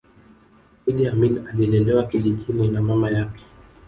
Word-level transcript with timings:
iddi 0.85 1.05
amin 1.07 1.39
alilelewa 1.47 2.03
kijijini 2.03 2.67
na 2.67 2.81
mama 2.81 3.09
yake 3.09 3.43